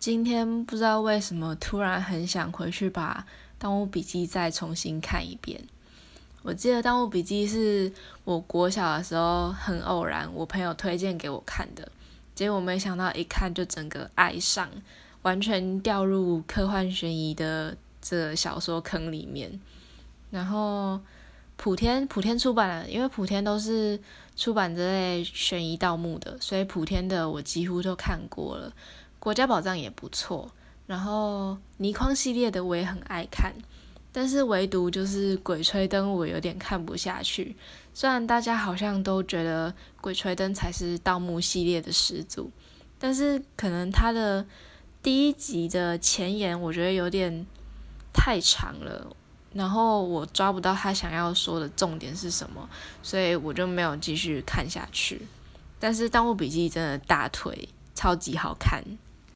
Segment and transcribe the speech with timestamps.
[0.00, 3.22] 今天不知道为什么突然很想回去把
[3.58, 5.60] 《盗墓笔记》再重新看一遍。
[6.40, 7.92] 我记得《盗墓笔记》是
[8.24, 11.86] 我国小的时候很偶然，我朋友推荐给我看的，
[12.34, 14.70] 结果没想到一看就整个爱上，
[15.20, 19.60] 完全掉入科幻悬疑的这小说坑里面。
[20.30, 20.98] 然后
[21.58, 24.00] 普天普天出版了，因为普天都是。
[24.36, 28.72] 出版这类悬疑盗墓的，所以普天的我几乎都看过了。
[29.20, 30.50] 国家宝藏也不错，
[30.86, 33.54] 然后倪匡系列的我也很爱看，
[34.10, 37.54] 但是唯独就是鬼吹灯我有点看不下去。
[37.92, 42.50] 虽然大家好像都觉得鬼吹灯才是盗墓系列的始祖，
[42.98, 44.46] 但是可能它的
[45.02, 47.46] 第一集的前言我觉得有点
[48.12, 49.14] 太长了。
[49.52, 52.66] 然后我抓不到他想要说的重点是什么，
[53.02, 55.20] 所以我就没有继续看下去。
[55.80, 58.80] 但是《盗墓笔记》真的大腿超级好看。